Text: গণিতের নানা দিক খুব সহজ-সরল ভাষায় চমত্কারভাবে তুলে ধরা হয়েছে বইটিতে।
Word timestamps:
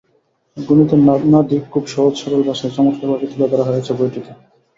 গণিতের 0.57 0.99
নানা 1.01 1.39
দিক 1.49 1.63
খুব 1.71 1.83
সহজ-সরল 1.87 2.41
ভাষায় 2.47 2.73
চমত্কারভাবে 2.75 3.25
তুলে 3.31 3.45
ধরা 3.51 3.65
হয়েছে 3.69 3.91
বইটিতে। 3.97 4.31